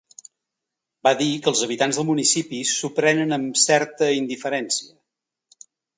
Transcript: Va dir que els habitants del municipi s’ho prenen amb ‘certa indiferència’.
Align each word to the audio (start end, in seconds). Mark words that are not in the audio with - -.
Va 1.07 1.11
dir 1.19 1.27
que 1.43 1.51
els 1.51 1.59
habitants 1.67 1.99
del 2.01 2.07
municipi 2.09 2.61
s’ho 2.71 2.91
prenen 3.01 3.37
amb 3.39 3.61
‘certa 3.65 4.09
indiferència’. 4.21 5.67